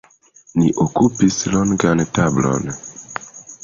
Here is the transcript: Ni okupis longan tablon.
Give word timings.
Ni 0.59 0.67
okupis 0.85 1.37
longan 1.53 2.05
tablon. 2.19 2.65